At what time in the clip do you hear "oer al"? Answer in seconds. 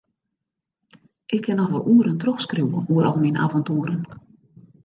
2.93-3.19